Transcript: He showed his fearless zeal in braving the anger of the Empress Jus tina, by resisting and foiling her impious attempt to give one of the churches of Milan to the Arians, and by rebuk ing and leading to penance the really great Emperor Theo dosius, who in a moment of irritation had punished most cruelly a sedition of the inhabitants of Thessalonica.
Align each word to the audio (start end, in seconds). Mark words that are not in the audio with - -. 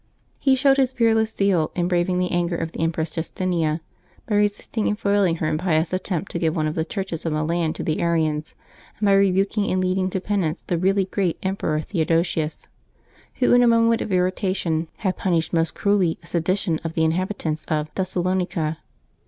He 0.39 0.55
showed 0.55 0.77
his 0.77 0.93
fearless 0.93 1.29
zeal 1.29 1.69
in 1.75 1.87
braving 1.87 2.17
the 2.17 2.31
anger 2.31 2.55
of 2.55 2.71
the 2.71 2.79
Empress 2.79 3.11
Jus 3.11 3.29
tina, 3.29 3.81
by 4.27 4.33
resisting 4.33 4.87
and 4.87 4.97
foiling 4.97 5.35
her 5.35 5.47
impious 5.47 5.93
attempt 5.93 6.31
to 6.31 6.39
give 6.39 6.55
one 6.55 6.65
of 6.65 6.73
the 6.73 6.83
churches 6.83 7.23
of 7.23 7.33
Milan 7.33 7.71
to 7.73 7.83
the 7.83 7.99
Arians, 8.01 8.55
and 8.97 9.05
by 9.05 9.13
rebuk 9.13 9.55
ing 9.59 9.69
and 9.69 9.79
leading 9.79 10.09
to 10.09 10.19
penance 10.19 10.63
the 10.63 10.79
really 10.79 11.05
great 11.05 11.37
Emperor 11.43 11.81
Theo 11.81 12.05
dosius, 12.05 12.67
who 13.35 13.53
in 13.53 13.61
a 13.61 13.67
moment 13.67 14.01
of 14.01 14.11
irritation 14.11 14.87
had 14.97 15.17
punished 15.17 15.53
most 15.53 15.75
cruelly 15.75 16.17
a 16.23 16.25
sedition 16.25 16.79
of 16.83 16.93
the 16.93 17.03
inhabitants 17.03 17.63
of 17.65 17.93
Thessalonica. 17.93 18.79